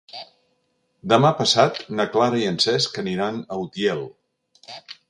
Demà 1.13 1.31
passat 1.43 1.77
na 1.99 2.09
Clara 2.17 2.41
i 2.45 2.49
en 2.53 2.59
Cesc 2.67 3.01
aniran 3.05 3.41
a 3.59 3.63
Utiel. 3.67 4.07